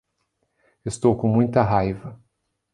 Estou 0.83 1.15
com 1.15 1.27
muita 1.27 1.61
raiva 1.61 2.19